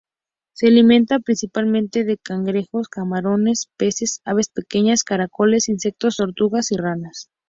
[0.53, 7.29] Se alimenta principalmente de cangrejos, camarones, peces, aves pequeñas, caracoles, insectos, tortugas y ranas.